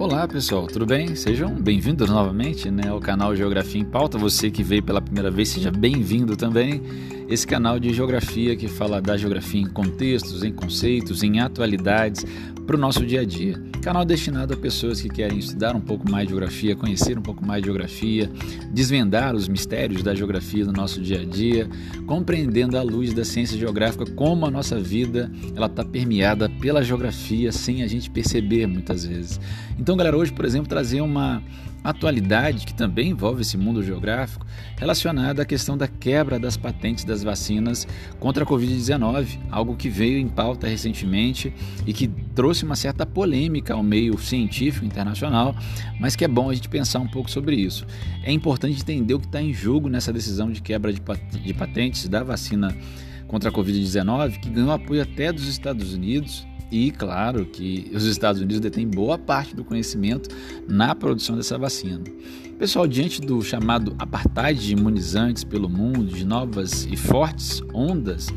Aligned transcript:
Olá 0.00 0.26
pessoal, 0.26 0.66
tudo 0.66 0.86
bem? 0.86 1.14
Sejam 1.14 1.54
bem-vindos 1.54 2.08
novamente 2.08 2.70
né, 2.70 2.88
ao 2.88 2.98
canal 2.98 3.36
Geografia 3.36 3.82
em 3.82 3.84
Pauta. 3.84 4.16
Você 4.16 4.50
que 4.50 4.62
veio 4.62 4.82
pela 4.82 4.98
primeira 4.98 5.30
vez, 5.30 5.50
seja 5.50 5.70
bem-vindo 5.70 6.38
também. 6.38 6.80
Esse 7.28 7.46
canal 7.46 7.78
de 7.78 7.92
geografia 7.92 8.56
que 8.56 8.66
fala 8.66 8.98
da 8.98 9.14
geografia 9.18 9.60
em 9.60 9.68
contextos, 9.68 10.42
em 10.42 10.54
conceitos, 10.54 11.22
em 11.22 11.40
atualidades 11.40 12.24
para 12.70 12.76
o 12.76 12.80
nosso 12.80 13.04
dia 13.04 13.22
a 13.22 13.24
dia. 13.24 13.60
Canal 13.82 14.04
destinado 14.04 14.54
a 14.54 14.56
pessoas 14.56 15.00
que 15.00 15.08
querem 15.08 15.40
estudar 15.40 15.74
um 15.74 15.80
pouco 15.80 16.08
mais 16.08 16.28
de 16.28 16.30
geografia, 16.30 16.76
conhecer 16.76 17.18
um 17.18 17.22
pouco 17.22 17.44
mais 17.44 17.62
de 17.62 17.66
geografia, 17.66 18.30
desvendar 18.70 19.34
os 19.34 19.48
mistérios 19.48 20.04
da 20.04 20.14
geografia 20.14 20.64
no 20.64 20.70
nosso 20.70 21.02
dia 21.02 21.22
a 21.22 21.24
dia, 21.24 21.68
compreendendo 22.06 22.78
à 22.78 22.82
luz 22.82 23.12
da 23.12 23.24
ciência 23.24 23.58
geográfica 23.58 24.06
como 24.12 24.46
a 24.46 24.52
nossa 24.52 24.78
vida 24.78 25.32
ela 25.56 25.66
está 25.66 25.84
permeada 25.84 26.48
pela 26.48 26.80
geografia 26.80 27.50
sem 27.50 27.82
a 27.82 27.88
gente 27.88 28.08
perceber 28.08 28.68
muitas 28.68 29.04
vezes. 29.04 29.40
Então, 29.76 29.96
galera, 29.96 30.16
hoje, 30.16 30.30
por 30.30 30.44
exemplo, 30.44 30.68
trazer 30.68 31.00
uma 31.00 31.42
atualidade 31.82 32.66
que 32.66 32.74
também 32.74 33.10
envolve 33.10 33.42
esse 33.42 33.56
mundo 33.56 33.82
geográfico, 33.82 34.46
relacionada 34.76 35.42
à 35.42 35.44
questão 35.44 35.76
da 35.76 35.88
quebra 35.88 36.38
das 36.38 36.56
patentes 36.56 37.04
das 37.04 37.22
vacinas 37.22 37.86
contra 38.18 38.44
a 38.44 38.46
Covid-19, 38.46 39.38
algo 39.50 39.76
que 39.76 39.88
veio 39.88 40.18
em 40.18 40.28
pauta 40.28 40.66
recentemente 40.66 41.52
e 41.86 41.92
que 41.92 42.08
trouxe 42.34 42.64
uma 42.64 42.76
certa 42.76 43.06
polêmica 43.06 43.74
ao 43.74 43.82
meio 43.82 44.18
científico 44.18 44.84
internacional, 44.84 45.54
mas 45.98 46.14
que 46.14 46.24
é 46.24 46.28
bom 46.28 46.50
a 46.50 46.54
gente 46.54 46.68
pensar 46.68 46.98
um 46.98 47.08
pouco 47.08 47.30
sobre 47.30 47.56
isso. 47.56 47.86
É 48.22 48.32
importante 48.32 48.80
entender 48.80 49.14
o 49.14 49.20
que 49.20 49.26
está 49.26 49.40
em 49.40 49.52
jogo 49.52 49.88
nessa 49.88 50.12
decisão 50.12 50.50
de 50.50 50.60
quebra 50.60 50.92
de 50.92 51.54
patentes 51.54 52.08
da 52.08 52.22
vacina 52.22 52.76
contra 53.26 53.48
a 53.48 53.52
Covid-19, 53.52 54.40
que 54.40 54.50
ganhou 54.50 54.72
apoio 54.72 55.02
até 55.02 55.32
dos 55.32 55.46
Estados 55.46 55.94
Unidos 55.94 56.49
e 56.70 56.90
claro 56.90 57.44
que 57.46 57.90
os 57.94 58.04
Estados 58.04 58.40
Unidos 58.40 58.60
detêm 58.60 58.86
boa 58.86 59.18
parte 59.18 59.54
do 59.54 59.64
conhecimento 59.64 60.28
na 60.68 60.94
produção 60.94 61.36
dessa 61.36 61.58
vacina. 61.58 62.04
Pessoal, 62.58 62.86
diante 62.86 63.20
do 63.20 63.42
chamado 63.42 63.94
apartheid 63.98 64.60
de 64.60 64.72
imunizantes 64.72 65.42
pelo 65.42 65.68
mundo, 65.68 66.06
de 66.06 66.24
novas 66.24 66.86
e 66.90 66.96
fortes 66.96 67.62
ondas 67.72 68.28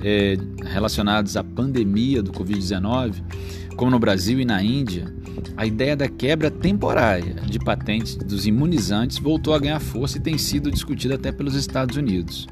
é, 0.00 0.36
relacionadas 0.62 1.36
à 1.36 1.42
pandemia 1.42 2.22
do 2.22 2.32
Covid-19, 2.32 3.22
como 3.76 3.90
no 3.90 3.98
Brasil 3.98 4.40
e 4.40 4.44
na 4.44 4.62
Índia, 4.62 5.12
a 5.56 5.66
ideia 5.66 5.96
da 5.96 6.08
quebra 6.08 6.50
temporária 6.50 7.34
de 7.34 7.58
patentes 7.58 8.16
dos 8.16 8.46
imunizantes 8.46 9.18
voltou 9.18 9.54
a 9.54 9.58
ganhar 9.58 9.80
força 9.80 10.18
e 10.18 10.20
tem 10.20 10.38
sido 10.38 10.70
discutida 10.70 11.16
até 11.16 11.32
pelos 11.32 11.54
Estados 11.54 11.96
Unidos. 11.96 12.46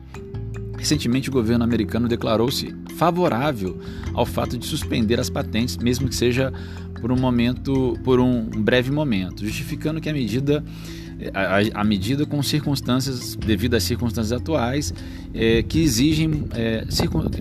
Recentemente, 0.83 1.31
o 1.31 1.33
governo 1.33 1.63
americano 1.63 2.09
declarou-se 2.09 2.75
favorável 2.97 3.79
ao 4.13 4.27
fato 4.27 4.59
de 4.59 4.67
suspender 4.67 5.21
as 5.21 5.31
patentes, 5.31 5.77
mesmo 5.77 6.09
que 6.09 6.15
seja 6.15 6.53
por 7.01 7.13
um 7.13 7.17
momento, 7.17 7.97
por 8.03 8.19
um 8.19 8.43
breve 8.43 8.91
momento, 8.91 9.47
justificando 9.47 10.01
que 10.01 10.11
a 10.11 10.13
medida 10.13 10.65
a, 11.75 11.85
medida 11.85 12.27
com 12.27 12.43
circunstâncias, 12.43 13.37
devido 13.37 13.75
às 13.75 13.83
circunstâncias 13.83 14.33
atuais, 14.33 14.93
é, 15.35 15.63
que 15.63 15.81
exigem 15.81 16.45
é, 16.55 16.85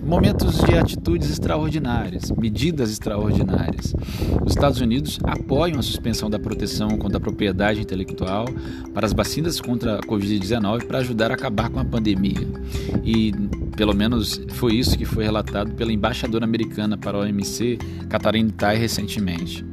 momentos 0.04 0.58
de 0.64 0.74
atitudes 0.74 1.30
extraordinárias, 1.30 2.30
medidas 2.30 2.90
extraordinárias. 2.90 3.94
Os 4.44 4.52
Estados 4.52 4.80
Unidos 4.80 5.18
apoiam 5.24 5.78
a 5.78 5.82
suspensão 5.82 6.30
da 6.30 6.38
proteção 6.38 6.96
contra 6.98 7.18
a 7.18 7.20
propriedade 7.20 7.80
intelectual 7.80 8.46
para 8.94 9.06
as 9.06 9.12
vacinas 9.12 9.60
contra 9.60 9.96
a 9.96 10.00
Covid-19 10.00 10.84
para 10.84 10.98
ajudar 10.98 11.30
a 11.30 11.34
acabar 11.34 11.68
com 11.68 11.80
a 11.80 11.84
pandemia. 11.84 12.46
E 13.04 13.32
pelo 13.76 13.94
menos 13.94 14.40
foi 14.48 14.74
isso 14.74 14.96
que 14.96 15.04
foi 15.04 15.24
relatado 15.24 15.72
pela 15.72 15.92
embaixadora 15.92 16.44
americana 16.44 16.96
para 16.96 17.16
a 17.18 17.20
OMC, 17.22 17.78
Catarina 18.08 18.50
Tai, 18.56 18.76
recentemente. 18.76 19.71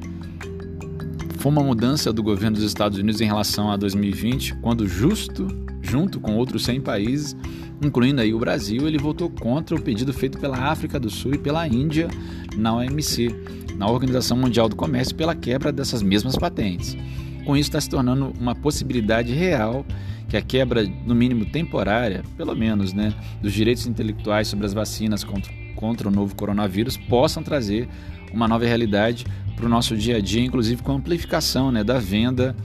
Foi 1.40 1.54
uma 1.54 1.64
mudança 1.64 2.12
do 2.12 2.22
governo 2.22 2.58
dos 2.58 2.66
Estados 2.66 2.98
Unidos 2.98 3.22
em 3.22 3.26
relação 3.26 3.72
a 3.72 3.78
2020, 3.78 4.55
quando 4.55 4.86
justo, 4.86 5.48
junto 5.82 6.20
com 6.20 6.36
outros 6.36 6.66
100 6.66 6.82
países, 6.82 7.33
incluindo 7.82 8.20
aí 8.20 8.33
o 8.33 8.39
Brasil, 8.39 8.86
ele 8.86 8.98
votou 8.98 9.30
contra 9.30 9.73
o 9.73 9.82
pedido 9.82 10.11
feito 10.11 10.38
pela 10.38 10.58
África 10.58 10.99
do 10.99 11.10
Sul 11.10 11.36
e 11.36 11.38
pela 11.38 11.66
Índia 11.66 12.10
na 12.58 12.76
OMC, 12.76 13.33
na 13.78 13.89
Organização 13.89 14.36
Mundial 14.36 14.67
do 14.67 14.76
Comércio, 14.76 15.16
pela 15.16 15.33
quebra 15.33 15.72
dessas 15.72 16.02
mesmas 16.02 16.36
patentes. 16.36 16.98
Com 17.45 17.55
isso 17.55 17.70
está 17.70 17.80
se 17.80 17.89
tornando 17.89 18.33
uma 18.38 18.54
possibilidade 18.54 19.32
real 19.32 19.86
que 20.28 20.36
a 20.36 20.42
quebra, 20.42 20.83
no 21.05 21.16
mínimo 21.16 21.45
temporária, 21.45 22.22
pelo 22.36 22.54
menos, 22.54 22.92
né, 22.92 23.14
dos 23.42 23.54
direitos 23.54 23.88
intelectuais 23.88 24.49
sobre 24.49 24.66
as 24.66 24.73
vacinas 24.73 25.23
contra, 25.23 25.54
contra 25.73 26.10
o 26.10 26.11
novo 26.11 26.36
coronavírus 26.36 26.98
possam 26.98 27.42
trazer 27.42 27.88
uma 28.34 28.48
nova 28.48 28.66
realidade 28.66 29.26
para 29.56 29.66
o 29.66 29.70
nosso 29.70 29.95
dia 29.95 30.17
a 30.17 30.22
dia, 30.22 30.44
inclusive 30.44 30.82
com 30.82 30.92
a 30.92 30.95
amplificação 30.95 31.72
né, 31.72 31.84
da 31.84 32.00
venda 32.00 32.56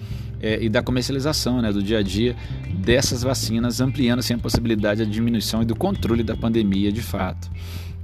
é, 0.41 0.63
e 0.63 0.69
da 0.69 0.83
comercialização 0.83 1.61
né, 1.61 1.73
do 1.73 1.83
dia 1.83 1.99
a 1.99 2.03
dia 2.03 2.37
dessas 2.79 3.23
vacinas, 3.23 3.81
ampliando 3.81 4.21
assim, 4.21 4.35
a 4.35 4.39
possibilidade 4.39 5.05
da 5.05 5.11
diminuição 5.11 5.63
e 5.63 5.65
do 5.65 5.75
controle 5.75 6.23
da 6.23 6.37
pandemia 6.37 6.93
de 6.93 7.03
fato. 7.03 7.51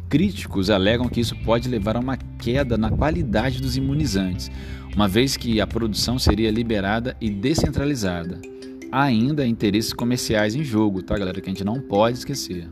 Críticos 0.09 0.71
alegam 0.71 1.09
que 1.09 1.21
isso 1.21 1.37
pode 1.45 1.69
levar 1.69 1.97
a 1.97 2.01
uma 2.01 2.17
queda 2.17 2.77
na 2.77 2.91
qualidade 2.91 3.61
dos 3.61 3.77
imunizantes, 3.77 4.51
uma 4.93 5.07
vez 5.07 5.37
que 5.37 5.61
a 5.61 5.67
produção 5.67 6.19
seria 6.19 6.51
liberada 6.51 7.17
e 7.21 7.31
descentralizada. 7.31 8.41
Há 8.91 9.05
ainda 9.05 9.47
interesses 9.47 9.93
comerciais 9.93 10.57
em 10.57 10.65
jogo, 10.65 11.01
tá, 11.01 11.17
galera? 11.17 11.41
Que 11.41 11.49
a 11.49 11.53
gente 11.53 11.63
não 11.63 11.81
pode 11.81 12.19
esquecer. 12.19 12.67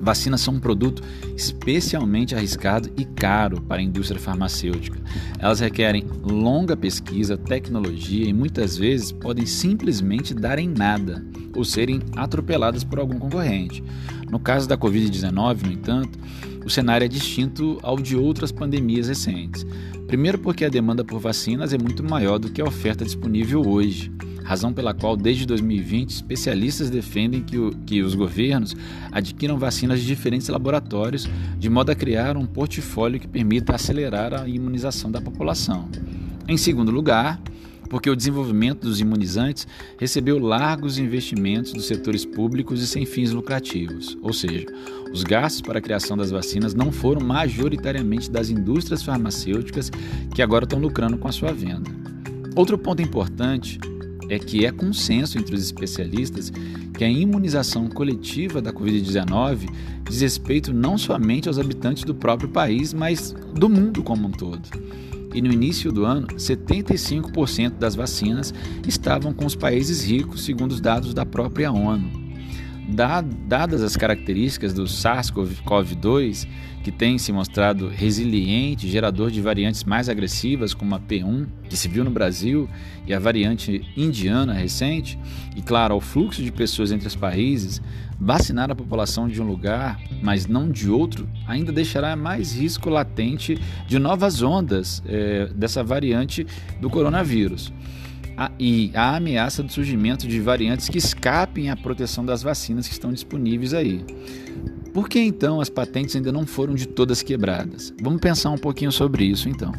Vacinas 0.00 0.40
são 0.40 0.54
um 0.54 0.60
produto 0.60 1.02
especialmente 1.36 2.34
arriscado 2.34 2.90
e 2.96 3.04
caro 3.04 3.60
para 3.60 3.80
a 3.80 3.84
indústria 3.84 4.20
farmacêutica. 4.20 4.98
Elas 5.38 5.60
requerem 5.60 6.06
longa 6.22 6.76
pesquisa, 6.76 7.36
tecnologia 7.36 8.28
e 8.28 8.32
muitas 8.32 8.76
vezes 8.76 9.12
podem 9.12 9.46
simplesmente 9.46 10.34
dar 10.34 10.58
em 10.58 10.68
nada 10.68 11.24
ou 11.54 11.64
serem 11.64 12.00
atropeladas 12.14 12.84
por 12.84 12.98
algum 12.98 13.18
concorrente. 13.18 13.82
No 14.30 14.38
caso 14.38 14.68
da 14.68 14.76
Covid-19, 14.76 15.62
no 15.62 15.72
entanto, 15.72 16.18
o 16.64 16.70
cenário 16.70 17.04
é 17.04 17.08
distinto 17.08 17.78
ao 17.82 17.96
de 17.96 18.16
outras 18.16 18.50
pandemias 18.50 19.08
recentes. 19.08 19.64
Primeiro, 20.06 20.38
porque 20.38 20.64
a 20.64 20.68
demanda 20.68 21.04
por 21.04 21.20
vacinas 21.20 21.72
é 21.72 21.78
muito 21.78 22.02
maior 22.02 22.38
do 22.38 22.50
que 22.50 22.60
a 22.60 22.64
oferta 22.64 23.04
disponível 23.04 23.66
hoje 23.66 24.10
razão 24.46 24.72
pela 24.72 24.94
qual, 24.94 25.16
desde 25.16 25.44
2020, 25.44 26.10
especialistas 26.10 26.88
defendem 26.88 27.42
que, 27.42 27.58
o, 27.58 27.70
que 27.84 28.00
os 28.00 28.14
governos 28.14 28.76
adquiram 29.10 29.58
vacinas 29.58 30.00
de 30.00 30.06
diferentes 30.06 30.48
laboratórios, 30.48 31.28
de 31.58 31.68
modo 31.68 31.90
a 31.90 31.94
criar 31.96 32.36
um 32.36 32.46
portfólio 32.46 33.18
que 33.18 33.26
permita 33.26 33.74
acelerar 33.74 34.32
a 34.32 34.48
imunização 34.48 35.10
da 35.10 35.20
população. 35.20 35.88
Em 36.46 36.56
segundo 36.56 36.92
lugar, 36.92 37.40
porque 37.90 38.08
o 38.08 38.16
desenvolvimento 38.16 38.82
dos 38.82 39.00
imunizantes 39.00 39.66
recebeu 39.98 40.38
largos 40.38 40.96
investimentos 40.98 41.72
dos 41.72 41.86
setores 41.86 42.24
públicos 42.24 42.80
e 42.80 42.86
sem 42.86 43.04
fins 43.04 43.32
lucrativos, 43.32 44.16
ou 44.22 44.32
seja, 44.32 44.66
os 45.12 45.24
gastos 45.24 45.60
para 45.60 45.78
a 45.78 45.82
criação 45.82 46.16
das 46.16 46.30
vacinas 46.30 46.72
não 46.72 46.92
foram 46.92 47.24
majoritariamente 47.24 48.30
das 48.30 48.48
indústrias 48.48 49.02
farmacêuticas 49.02 49.90
que 50.34 50.42
agora 50.42 50.64
estão 50.64 50.78
lucrando 50.78 51.18
com 51.18 51.26
a 51.26 51.32
sua 51.32 51.52
venda. 51.52 51.90
Outro 52.54 52.78
ponto 52.78 53.02
importante 53.02 53.78
é 54.28 54.38
que 54.38 54.64
é 54.64 54.72
consenso 54.72 55.38
entre 55.38 55.54
os 55.54 55.62
especialistas 55.62 56.52
que 56.96 57.04
a 57.04 57.10
imunização 57.10 57.88
coletiva 57.88 58.60
da 58.60 58.72
Covid-19 58.72 59.68
diz 60.08 60.20
respeito 60.20 60.72
não 60.72 60.96
somente 60.96 61.48
aos 61.48 61.58
habitantes 61.58 62.04
do 62.04 62.14
próprio 62.14 62.48
país, 62.48 62.92
mas 62.92 63.34
do 63.54 63.68
mundo 63.68 64.02
como 64.02 64.28
um 64.28 64.30
todo. 64.30 64.68
E 65.34 65.42
no 65.42 65.52
início 65.52 65.92
do 65.92 66.06
ano, 66.06 66.28
75% 66.28 67.72
das 67.78 67.94
vacinas 67.94 68.54
estavam 68.86 69.34
com 69.34 69.44
os 69.44 69.54
países 69.54 70.02
ricos, 70.02 70.44
segundo 70.44 70.72
os 70.72 70.80
dados 70.80 71.12
da 71.12 71.26
própria 71.26 71.70
ONU. 71.70 72.25
Dadas 72.88 73.82
as 73.82 73.96
características 73.96 74.72
do 74.72 74.84
SARS-CoV-2, 74.84 76.46
que 76.84 76.92
tem 76.92 77.18
se 77.18 77.32
mostrado 77.32 77.88
resiliente, 77.88 78.88
gerador 78.88 79.28
de 79.28 79.40
variantes 79.40 79.82
mais 79.82 80.08
agressivas, 80.08 80.72
como 80.72 80.94
a 80.94 81.00
P1, 81.00 81.46
que 81.68 81.76
se 81.76 81.88
viu 81.88 82.04
no 82.04 82.12
Brasil, 82.12 82.68
e 83.04 83.12
a 83.12 83.18
variante 83.18 83.82
indiana 83.96 84.52
recente, 84.52 85.18
e 85.56 85.62
claro, 85.62 85.94
ao 85.94 86.00
fluxo 86.00 86.40
de 86.40 86.52
pessoas 86.52 86.92
entre 86.92 87.08
os 87.08 87.16
países, 87.16 87.82
vacinar 88.20 88.70
a 88.70 88.74
população 88.74 89.26
de 89.28 89.42
um 89.42 89.46
lugar, 89.46 90.00
mas 90.22 90.46
não 90.46 90.70
de 90.70 90.88
outro, 90.88 91.28
ainda 91.44 91.72
deixará 91.72 92.14
mais 92.14 92.56
risco 92.56 92.88
latente 92.88 93.58
de 93.88 93.98
novas 93.98 94.42
ondas 94.42 95.02
é, 95.08 95.46
dessa 95.56 95.82
variante 95.82 96.46
do 96.80 96.88
coronavírus 96.88 97.72
e 98.58 98.90
a 98.94 99.16
ameaça 99.16 99.62
do 99.62 99.72
surgimento 99.72 100.26
de 100.26 100.40
variantes 100.40 100.88
que 100.88 100.98
escapem 100.98 101.70
à 101.70 101.76
proteção 101.76 102.24
das 102.24 102.42
vacinas 102.42 102.86
que 102.86 102.92
estão 102.92 103.12
disponíveis 103.12 103.72
aí. 103.72 104.04
Por 104.92 105.08
que 105.08 105.20
então 105.20 105.60
as 105.60 105.68
patentes 105.68 106.16
ainda 106.16 106.32
não 106.32 106.46
foram 106.46 106.74
de 106.74 106.86
todas 106.86 107.22
quebradas? 107.22 107.92
Vamos 108.00 108.20
pensar 108.20 108.50
um 108.50 108.58
pouquinho 108.58 108.92
sobre 108.92 109.24
isso 109.24 109.48
então. 109.48 109.72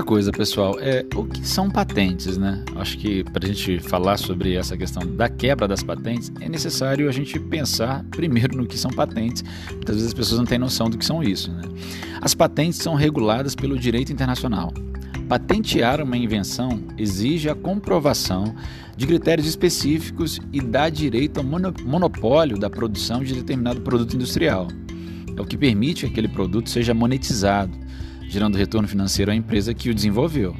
Primeira 0.00 0.14
coisa, 0.16 0.32
pessoal, 0.32 0.80
é 0.80 1.04
o 1.14 1.24
que 1.26 1.46
são 1.46 1.70
patentes, 1.70 2.38
né? 2.38 2.64
Acho 2.76 2.96
que 2.96 3.22
para 3.22 3.44
a 3.44 3.46
gente 3.46 3.80
falar 3.80 4.16
sobre 4.16 4.54
essa 4.54 4.74
questão 4.74 5.06
da 5.14 5.28
quebra 5.28 5.68
das 5.68 5.82
patentes, 5.82 6.32
é 6.40 6.48
necessário 6.48 7.06
a 7.06 7.12
gente 7.12 7.38
pensar 7.38 8.02
primeiro 8.10 8.56
no 8.56 8.66
que 8.66 8.78
são 8.78 8.90
patentes. 8.90 9.44
Muitas 9.70 9.96
vezes 9.96 10.08
as 10.08 10.14
pessoas 10.14 10.38
não 10.38 10.46
têm 10.46 10.58
noção 10.58 10.88
do 10.88 10.96
que 10.96 11.04
são 11.04 11.22
isso, 11.22 11.52
né? 11.52 11.60
As 12.18 12.34
patentes 12.34 12.78
são 12.78 12.94
reguladas 12.94 13.54
pelo 13.54 13.78
direito 13.78 14.10
internacional. 14.10 14.72
Patentear 15.28 16.00
uma 16.00 16.16
invenção 16.16 16.80
exige 16.96 17.50
a 17.50 17.54
comprovação 17.54 18.54
de 18.96 19.06
critérios 19.06 19.46
específicos 19.46 20.40
e 20.50 20.62
dá 20.62 20.88
direito 20.88 21.40
ao 21.40 21.44
monopólio 21.44 22.58
da 22.58 22.70
produção 22.70 23.22
de 23.22 23.34
determinado 23.34 23.82
produto 23.82 24.14
industrial. 24.14 24.66
É 25.36 25.40
o 25.42 25.44
que 25.44 25.58
permite 25.58 26.06
que 26.06 26.12
aquele 26.12 26.28
produto 26.28 26.70
seja 26.70 26.94
monetizado 26.94 27.89
gerando 28.30 28.56
retorno 28.56 28.86
financeiro 28.86 29.32
à 29.32 29.34
empresa 29.34 29.74
que 29.74 29.90
o 29.90 29.94
desenvolveu. 29.94 30.56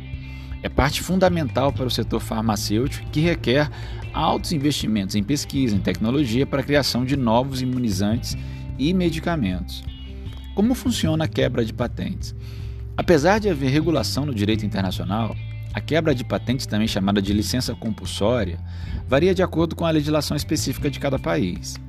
É 0.62 0.68
parte 0.68 1.00
fundamental 1.00 1.72
para 1.72 1.86
o 1.86 1.90
setor 1.90 2.20
farmacêutico 2.20 3.08
que 3.10 3.20
requer 3.20 3.70
altos 4.12 4.52
investimentos 4.52 5.14
em 5.14 5.22
pesquisa, 5.22 5.74
em 5.74 5.80
tecnologia 5.80 6.44
para 6.44 6.60
a 6.60 6.64
criação 6.64 7.04
de 7.04 7.16
novos 7.16 7.62
imunizantes 7.62 8.36
e 8.76 8.92
medicamentos. 8.92 9.84
Como 10.54 10.74
funciona 10.74 11.24
a 11.24 11.28
quebra 11.28 11.64
de 11.64 11.72
patentes? 11.72 12.34
Apesar 12.96 13.38
de 13.38 13.48
haver 13.48 13.70
regulação 13.70 14.26
no 14.26 14.34
direito 14.34 14.66
internacional, 14.66 15.34
a 15.72 15.80
quebra 15.80 16.12
de 16.12 16.24
patentes, 16.24 16.66
também 16.66 16.88
chamada 16.88 17.22
de 17.22 17.32
licença 17.32 17.74
compulsória, 17.74 18.58
varia 19.08 19.32
de 19.32 19.42
acordo 19.42 19.76
com 19.76 19.86
a 19.86 19.90
legislação 19.90 20.36
específica 20.36 20.90
de 20.90 20.98
cada 20.98 21.18
país. 21.18 21.80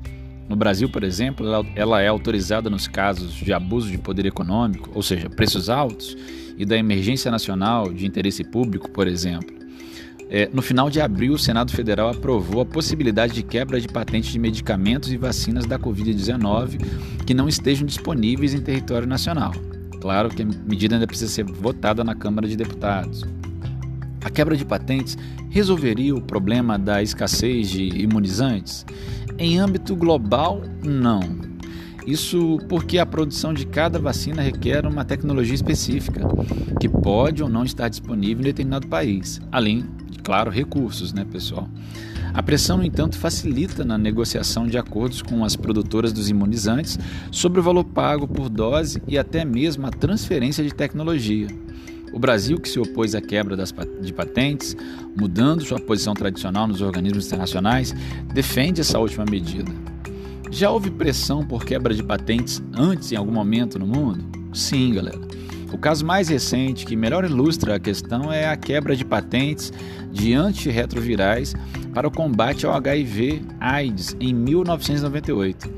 No 0.52 0.58
Brasil, 0.58 0.90
por 0.90 1.02
exemplo, 1.02 1.48
ela 1.78 2.02
é 2.02 2.10
autorizada 2.10 2.70
nos 2.70 2.86
casos 2.86 3.36
de 3.36 3.54
abuso 3.54 3.90
de 3.90 3.98
poder 3.98 4.26
econômico, 4.26 4.92
ou 4.94 5.02
seja, 5.02 5.30
preços 5.30 5.70
altos, 5.70 6.18
e 6.58 6.66
da 6.66 6.76
emergência 6.76 7.32
nacional 7.32 7.90
de 7.94 8.06
interesse 8.06 8.44
público, 8.44 8.92
por 8.92 9.08
exemplo. 9.08 9.56
É, 10.30 10.50
no 10.52 10.62
final 10.62 10.90
de 10.90 11.00
abril, 11.00 11.36
o 11.36 11.40
Senado 11.40 11.72
Federal 11.72 12.10
aprovou 12.10 12.60
a 12.60 12.66
possibilidade 12.66 13.34
de 13.34 13.44
quebra 13.44 13.80
de 13.80 13.88
patentes 13.88 14.30
de 14.30 14.40
medicamentos 14.40 15.10
e 15.14 15.16
vacinas 15.16 15.66
da 15.66 15.80
Covid-19 15.80 16.82
que 17.26 17.34
não 17.34 17.48
estejam 17.48 17.88
disponíveis 17.88 18.54
em 18.54 18.60
território 18.60 19.08
nacional. 19.08 19.54
Claro 20.02 20.28
que 20.28 20.42
a 20.42 20.46
medida 20.46 20.96
ainda 20.96 21.08
precisa 21.08 21.32
ser 21.32 21.46
votada 21.46 22.04
na 22.04 22.14
Câmara 22.14 22.46
de 22.46 22.58
Deputados. 22.58 23.24
A 24.24 24.30
quebra 24.30 24.56
de 24.56 24.64
patentes 24.64 25.18
resolveria 25.50 26.16
o 26.16 26.22
problema 26.22 26.78
da 26.78 27.02
escassez 27.02 27.70
de 27.70 27.84
imunizantes? 28.02 28.86
Em 29.38 29.60
âmbito 29.60 29.96
global, 29.96 30.62
não. 30.84 31.22
Isso 32.06 32.60
porque 32.68 32.98
a 32.98 33.06
produção 33.06 33.54
de 33.54 33.66
cada 33.66 34.00
vacina 34.00 34.42
requer 34.42 34.86
uma 34.86 35.06
tecnologia 35.06 35.56
específica, 35.56 36.22
que 36.80 36.90
pode 36.90 37.44
ou 37.44 37.50
não 37.50 37.64
estar 37.64 37.90
disponível 37.90 38.42
em 38.42 38.46
determinado 38.46 38.88
país, 38.88 39.40
além 39.52 39.86
claro, 40.22 40.52
recursos, 40.52 41.14
né, 41.14 41.26
pessoal? 41.26 41.68
A 42.34 42.42
pressão, 42.42 42.78
no 42.78 42.86
entanto, 42.86 43.18
facilita 43.18 43.84
na 43.84 43.98
negociação 43.98 44.66
de 44.66 44.78
acordos 44.78 45.22
com 45.22 45.44
as 45.44 45.56
produtoras 45.56 46.14
dos 46.14 46.30
imunizantes 46.30 46.98
sobre 47.30 47.60
o 47.60 47.64
valor 47.64 47.84
pago 47.84 48.28
por 48.28 48.48
dose 48.48 49.02
e 49.08 49.18
até 49.18 49.44
mesmo 49.44 49.86
a 49.86 49.92
transferência 49.92 50.64
de 50.64 50.74
tecnologia. 50.74 51.48
O 52.14 52.20
Brasil, 52.20 52.60
que 52.60 52.70
se 52.70 52.80
opôs 52.80 53.16
à 53.16 53.22
quebra 53.22 53.56
das, 53.56 53.74
de 54.02 54.14
patentes, 54.14 54.76
mudando 55.18 55.64
sua 55.64 55.80
posição 55.80 56.14
tradicional 56.14 56.68
nos 56.68 56.82
organismos 56.82 57.28
internacionais, 57.28 57.94
defende 58.34 58.82
essa 58.82 59.00
última 59.00 59.26
medida. 59.26 59.72
Já 60.52 60.70
houve 60.70 60.92
pressão 60.92 61.46
por 61.46 61.64
quebra 61.64 61.94
de 61.94 62.04
patentes 62.04 62.62
antes 62.74 63.12
em 63.12 63.16
algum 63.16 63.32
momento 63.32 63.80
no 63.80 63.88
mundo? 63.88 64.26
Sim, 64.54 64.94
galera. 64.94 65.20
O 65.72 65.78
caso 65.78 66.06
mais 66.06 66.28
recente 66.28 66.86
que 66.86 66.98
melhor 66.98 67.24
ilustra 67.24 67.76
a 67.76 67.80
questão 67.80 68.32
é 68.32 68.50
a 68.50 68.58
quebra 68.58 68.94
de 68.94 69.06
patentes 69.06 69.72
de 70.12 70.34
antirretrovirais 70.34 71.56
para 71.94 72.06
o 72.08 72.12
combate 72.12 72.66
ao 72.66 72.74
HIV/AIDS 72.74 74.18
em 74.20 74.34
1998. 74.34 75.70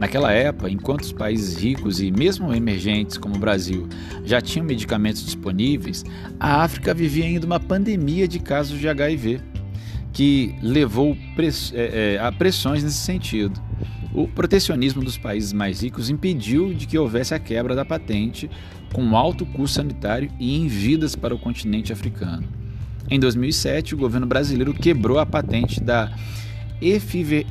Naquela 0.00 0.32
época, 0.32 0.70
enquanto 0.70 1.02
os 1.02 1.12
países 1.12 1.62
ricos 1.62 2.00
e 2.00 2.10
mesmo 2.10 2.54
emergentes 2.54 3.18
como 3.18 3.36
o 3.36 3.38
Brasil 3.38 3.86
já 4.24 4.40
tinham 4.40 4.64
medicamentos 4.64 5.22
disponíveis, 5.22 6.06
a 6.40 6.62
África 6.62 6.94
vivia 6.94 7.26
ainda 7.26 7.44
uma 7.44 7.60
pandemia 7.60 8.26
de 8.26 8.38
casos 8.38 8.78
de 8.78 8.88
HIV, 8.88 9.42
que 10.10 10.54
levou 10.62 11.14
é, 11.74 12.14
é, 12.14 12.18
a 12.18 12.32
pressões 12.32 12.82
nesse 12.82 12.96
sentido. 12.96 13.60
O 14.14 14.26
protecionismo 14.26 15.04
dos 15.04 15.18
países 15.18 15.52
mais 15.52 15.82
ricos 15.82 16.08
impediu 16.08 16.72
de 16.72 16.86
que 16.86 16.98
houvesse 16.98 17.34
a 17.34 17.38
quebra 17.38 17.74
da 17.74 17.84
patente, 17.84 18.50
com 18.94 19.14
alto 19.14 19.44
custo 19.44 19.76
sanitário 19.76 20.32
e 20.40 20.56
em 20.56 20.66
vidas 20.66 21.14
para 21.14 21.34
o 21.34 21.38
continente 21.38 21.92
africano. 21.92 22.48
Em 23.10 23.20
2007, 23.20 23.94
o 23.94 23.98
governo 23.98 24.26
brasileiro 24.26 24.72
quebrou 24.72 25.18
a 25.18 25.26
patente 25.26 25.78
da 25.78 26.10
Efive... 26.80 27.46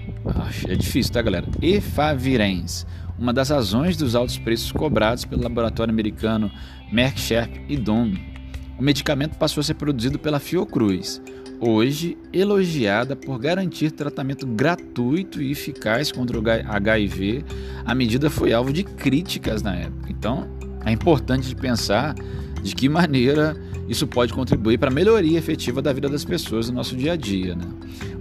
é 0.67 0.75
difícil, 0.75 1.13
tá, 1.13 1.21
galera? 1.21 1.45
Efavirenz, 1.61 2.85
uma 3.17 3.31
das 3.31 3.49
razões 3.49 3.95
dos 3.95 4.15
altos 4.15 4.37
preços 4.37 4.71
cobrados 4.71 5.25
pelo 5.25 5.43
laboratório 5.43 5.93
americano 5.93 6.51
Merck 6.91 7.19
Sharp 7.19 7.53
e 7.67 7.77
Dohme. 7.77 8.33
O 8.79 8.83
medicamento 8.83 9.37
passou 9.37 9.61
a 9.61 9.63
ser 9.63 9.75
produzido 9.75 10.17
pela 10.17 10.39
Fiocruz, 10.39 11.21
hoje 11.59 12.17
elogiada 12.31 13.15
por 13.15 13.37
garantir 13.37 13.91
tratamento 13.91 14.47
gratuito 14.47 15.41
e 15.41 15.51
eficaz 15.51 16.11
contra 16.11 16.39
o 16.39 16.43
HIV. 16.49 17.43
A 17.85 17.93
medida 17.93 18.29
foi 18.29 18.53
alvo 18.53 18.71
de 18.71 18.83
críticas 18.83 19.61
na 19.61 19.75
época. 19.75 20.09
Então, 20.09 20.47
é 20.85 20.91
importante 20.91 21.53
pensar 21.55 22.15
de 22.61 22.75
que 22.75 22.89
maneira 22.89 23.55
isso 23.87 24.05
pode 24.05 24.33
contribuir 24.33 24.77
para 24.77 24.89
a 24.89 24.93
melhoria 24.93 25.37
efetiva 25.37 25.81
da 25.81 25.91
vida 25.91 26.07
das 26.07 26.23
pessoas 26.23 26.69
no 26.69 26.75
nosso 26.75 26.95
dia 26.95 27.13
a 27.13 27.15
dia. 27.15 27.55
Né? 27.55 27.65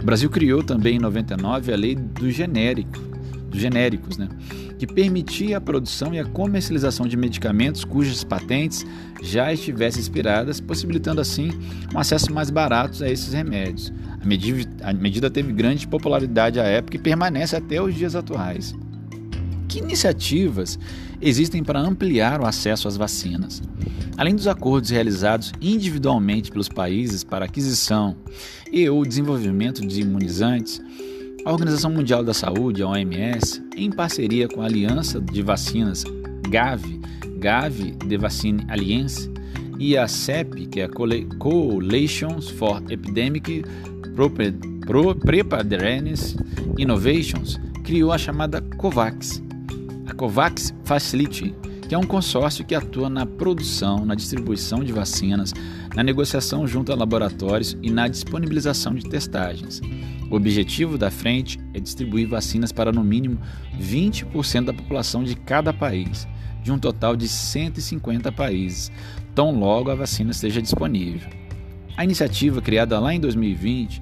O 0.01 0.05
Brasil 0.05 0.29
criou 0.29 0.63
também 0.63 0.95
em 0.95 0.99
99 0.99 1.71
a 1.71 1.77
lei 1.77 1.95
do 1.95 2.31
genérico, 2.31 2.99
dos 3.49 3.59
genéricos, 3.59 4.17
né? 4.17 4.27
que 4.79 4.87
permitia 4.87 5.57
a 5.57 5.61
produção 5.61 6.13
e 6.13 6.19
a 6.19 6.25
comercialização 6.25 7.05
de 7.05 7.17
medicamentos 7.17 7.83
cujas 7.83 8.23
patentes 8.23 8.85
já 9.21 9.51
estivessem 9.51 9.99
expiradas, 9.99 10.61
possibilitando 10.61 11.19
assim 11.19 11.51
um 11.93 11.99
acesso 11.99 12.33
mais 12.33 12.49
barato 12.49 13.03
a 13.03 13.09
esses 13.09 13.33
remédios. 13.33 13.93
A 14.21 14.25
medida, 14.25 14.69
a 14.81 14.93
medida 14.93 15.29
teve 15.29 15.51
grande 15.51 15.85
popularidade 15.87 16.59
à 16.59 16.63
época 16.63 16.95
e 16.95 16.99
permanece 16.99 17.55
até 17.55 17.81
os 17.81 17.93
dias 17.93 18.15
atuais. 18.15 18.73
Que 19.69 19.79
iniciativas 19.79 20.79
existem 21.21 21.63
para 21.63 21.79
ampliar 21.79 22.41
o 22.41 22.45
acesso 22.45 22.87
às 22.87 22.97
vacinas? 22.97 23.61
Além 24.17 24.35
dos 24.35 24.47
acordos 24.47 24.89
realizados 24.89 25.53
individualmente 25.61 26.51
pelos 26.51 26.67
países 26.67 27.23
para 27.23 27.45
aquisição 27.45 28.17
e 28.71 28.89
ou 28.89 29.05
desenvolvimento 29.05 29.85
de 29.85 30.01
imunizantes, 30.01 30.81
a 31.45 31.51
Organização 31.51 31.91
Mundial 31.91 32.23
da 32.23 32.33
Saúde, 32.33 32.81
a 32.81 32.87
OMS, 32.87 33.63
em 33.77 33.91
parceria 33.91 34.47
com 34.47 34.61
a 34.61 34.65
Aliança 34.65 35.21
de 35.21 35.41
Vacinas 35.41 36.03
GAVI, 36.49 36.99
Gavi 37.37 37.91
de 37.91 38.17
Vaccine 38.17 38.65
Alliance, 38.67 39.31
e 39.77 39.95
a 39.95 40.07
CEP, 40.07 40.65
que 40.65 40.81
é 40.81 40.85
a 40.85 40.89
Coalition 40.89 42.41
for 42.41 42.83
Epidemic 42.89 43.63
Preparedness 45.23 46.35
Innovations, 46.77 47.57
criou 47.85 48.11
a 48.11 48.17
chamada 48.17 48.61
COVAX, 48.61 49.41
a 50.09 50.13
COVAX 50.13 50.73
Facility, 50.83 51.53
que 51.87 51.93
é 51.93 51.97
um 51.97 52.03
consórcio 52.03 52.65
que 52.65 52.73
atua 52.73 53.09
na 53.09 53.25
produção, 53.25 54.05
na 54.05 54.15
distribuição 54.15 54.83
de 54.83 54.91
vacinas, 54.91 55.53
na 55.95 56.03
negociação 56.03 56.67
junto 56.67 56.91
a 56.91 56.95
laboratórios 56.95 57.77
e 57.81 57.91
na 57.91 58.07
disponibilização 58.07 58.95
de 58.95 59.07
testagens. 59.07 59.81
O 60.29 60.35
objetivo 60.35 60.97
da 60.97 61.11
frente 61.11 61.59
é 61.73 61.79
distribuir 61.79 62.27
vacinas 62.27 62.71
para 62.71 62.91
no 62.91 63.03
mínimo 63.03 63.39
20% 63.79 64.65
da 64.65 64.73
população 64.73 65.23
de 65.23 65.35
cada 65.35 65.71
país, 65.71 66.27
de 66.63 66.71
um 66.71 66.79
total 66.79 67.15
de 67.15 67.27
150 67.27 68.31
países, 68.31 68.91
tão 69.35 69.51
logo 69.59 69.91
a 69.91 69.95
vacina 69.95 70.31
esteja 70.31 70.61
disponível. 70.61 71.29
A 71.95 72.03
iniciativa, 72.03 72.61
criada 72.61 72.99
lá 72.99 73.13
em 73.13 73.19
2020, 73.19 74.01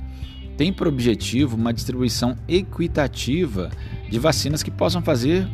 tem 0.56 0.72
por 0.72 0.88
objetivo 0.88 1.56
uma 1.56 1.74
distribuição 1.74 2.36
equitativa 2.48 3.70
de 4.10 4.20
vacinas 4.20 4.64
que 4.64 4.72
possam 4.72 5.02
fazer 5.02 5.48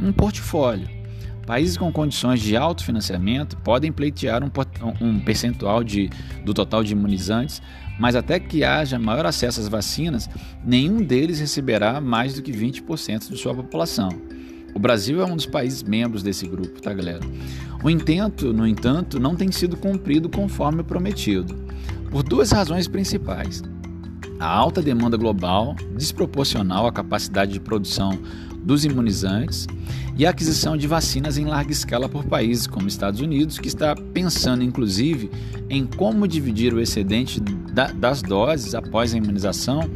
um 0.00 0.12
portfólio. 0.12 0.88
Países 1.46 1.78
com 1.78 1.90
condições 1.90 2.40
de 2.40 2.56
alto 2.56 2.84
financiamento 2.84 3.56
podem 3.58 3.90
pleitear 3.90 4.42
um, 4.44 4.50
um 5.00 5.18
percentual 5.20 5.82
de, 5.82 6.10
do 6.44 6.52
total 6.52 6.84
de 6.84 6.92
imunizantes, 6.92 7.62
mas 7.98 8.14
até 8.14 8.38
que 8.38 8.62
haja 8.62 8.98
maior 8.98 9.24
acesso 9.24 9.58
às 9.60 9.66
vacinas, 9.66 10.28
nenhum 10.64 11.02
deles 11.02 11.40
receberá 11.40 12.00
mais 12.00 12.34
do 12.34 12.42
que 12.42 12.52
20% 12.52 13.30
de 13.30 13.36
sua 13.38 13.54
população. 13.54 14.10
O 14.74 14.78
Brasil 14.78 15.22
é 15.22 15.24
um 15.24 15.34
dos 15.34 15.46
países 15.46 15.82
membros 15.82 16.22
desse 16.22 16.46
grupo, 16.46 16.80
tá, 16.82 16.92
galera? 16.92 17.20
O 17.82 17.88
intento, 17.88 18.52
no 18.52 18.66
entanto, 18.66 19.18
não 19.18 19.34
tem 19.34 19.50
sido 19.50 19.76
cumprido 19.76 20.28
conforme 20.28 20.82
prometido, 20.82 21.54
por 22.10 22.22
duas 22.22 22.52
razões 22.52 22.86
principais. 22.86 23.62
A 24.38 24.46
alta 24.46 24.80
demanda 24.82 25.16
global, 25.16 25.74
desproporcional 25.96 26.86
à 26.86 26.92
capacidade 26.92 27.52
de 27.52 27.58
produção 27.58 28.16
dos 28.68 28.84
imunizantes 28.84 29.66
e 30.18 30.26
a 30.26 30.30
aquisição 30.30 30.76
de 30.76 30.88
vacinas 30.88 31.38
em 31.38 31.44
larga 31.44 31.70
escala 31.70 32.08
por 32.08 32.24
países 32.24 32.66
como 32.66 32.88
Estados 32.88 33.20
Unidos, 33.20 33.56
que 33.56 33.68
está 33.68 33.94
pensando 33.94 34.64
inclusive 34.64 35.30
em 35.70 35.86
como 35.86 36.26
dividir 36.26 36.74
o 36.74 36.80
excedente 36.80 37.40
das 37.94 38.20
doses 38.20 38.74
após 38.74 39.14
a 39.14 39.16
imunização 39.16 39.88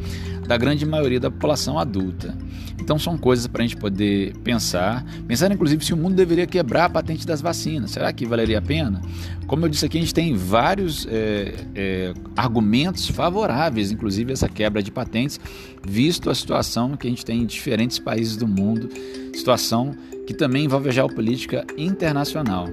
da 0.47 0.55
grande 0.55 0.85
maioria 0.85 1.19
da 1.19 1.29
população 1.29 1.77
adulta. 1.77 2.37
Então 2.79 2.97
são 2.97 3.17
coisas 3.17 3.47
para 3.47 3.63
a 3.63 3.67
gente 3.67 3.77
poder 3.77 4.35
pensar, 4.43 5.05
pensar 5.27 5.51
inclusive 5.51 5.83
se 5.83 5.93
o 5.93 5.97
mundo 5.97 6.15
deveria 6.15 6.45
quebrar 6.47 6.85
a 6.85 6.89
patente 6.89 7.25
das 7.25 7.41
vacinas. 7.41 7.91
Será 7.91 8.11
que 8.11 8.25
valeria 8.25 8.59
a 8.59 8.61
pena? 8.61 9.01
Como 9.47 9.65
eu 9.65 9.69
disse 9.69 9.85
aqui, 9.85 9.97
a 9.97 10.01
gente 10.01 10.13
tem 10.13 10.35
vários 10.35 11.05
é, 11.09 11.53
é, 11.75 12.13
argumentos 12.35 13.07
favoráveis, 13.07 13.91
inclusive 13.91 14.33
essa 14.33 14.49
quebra 14.49 14.81
de 14.81 14.91
patentes, 14.91 15.39
visto 15.85 16.29
a 16.29 16.35
situação 16.35 16.97
que 16.97 17.07
a 17.07 17.09
gente 17.09 17.25
tem 17.25 17.41
em 17.41 17.45
diferentes 17.45 17.99
países 17.99 18.35
do 18.35 18.47
mundo, 18.47 18.89
situação 19.33 19.95
que 20.25 20.33
também 20.33 20.65
envolve 20.65 20.89
a 20.89 20.91
geopolítica 20.91 21.65
internacional. 21.77 22.67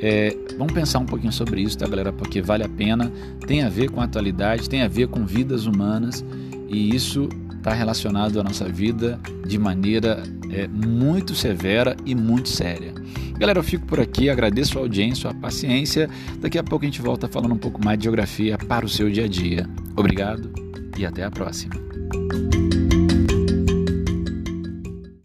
É, 0.00 0.34
vamos 0.56 0.72
pensar 0.72 0.98
um 0.98 1.06
pouquinho 1.06 1.32
sobre 1.32 1.60
isso, 1.60 1.76
tá, 1.76 1.86
galera? 1.86 2.12
Porque 2.12 2.40
vale 2.40 2.64
a 2.64 2.68
pena, 2.68 3.12
tem 3.46 3.62
a 3.62 3.68
ver 3.68 3.90
com 3.90 4.00
a 4.00 4.04
atualidade, 4.04 4.68
tem 4.68 4.82
a 4.82 4.88
ver 4.88 5.08
com 5.08 5.26
vidas 5.26 5.66
humanas 5.66 6.24
e 6.68 6.94
isso 6.94 7.28
está 7.56 7.74
relacionado 7.74 8.40
à 8.40 8.42
nossa 8.42 8.66
vida 8.66 9.20
de 9.46 9.58
maneira 9.58 10.22
é, 10.50 10.66
muito 10.66 11.34
severa 11.34 11.94
e 12.06 12.14
muito 12.14 12.48
séria. 12.48 12.94
Galera, 13.38 13.58
eu 13.58 13.62
fico 13.62 13.86
por 13.86 14.00
aqui, 14.00 14.28
agradeço 14.28 14.78
a 14.78 14.82
audiência, 14.82 15.30
a 15.30 15.34
paciência. 15.34 16.08
Daqui 16.40 16.58
a 16.58 16.62
pouco 16.62 16.84
a 16.84 16.88
gente 16.88 17.00
volta 17.00 17.28
falando 17.28 17.54
um 17.54 17.58
pouco 17.58 17.82
mais 17.84 17.98
de 17.98 18.04
geografia 18.04 18.58
para 18.58 18.84
o 18.84 18.88
seu 18.88 19.10
dia 19.10 19.24
a 19.24 19.28
dia. 19.28 19.66
Obrigado 19.96 20.50
e 20.98 21.06
até 21.06 21.24
a 21.24 21.30
próxima. 21.30 21.74